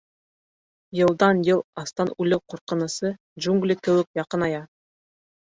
Йылдан-йыл 1.01 1.61
астан 1.83 2.09
үлеү 2.25 2.41
ҡурҡынысы, 2.55 3.13
джунгли 3.45 3.79
кеүек, 3.83 4.11
яҡыная... 4.23 4.65